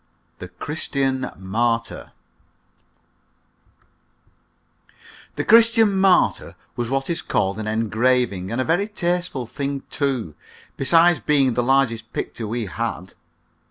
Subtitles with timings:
[0.39, 2.11] THE "CHRISTIAN MARTYR"
[5.35, 10.33] The "Christian Martyr" was what is called an engraving, and a very tasteful thing, too,
[10.75, 13.13] besides being the largest picture we had.